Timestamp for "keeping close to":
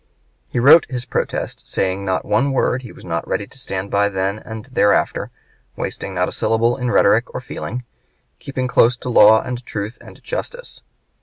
8.39-9.09